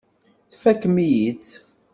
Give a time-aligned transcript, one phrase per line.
[0.51, 1.53] Tfakem-iyi-tt.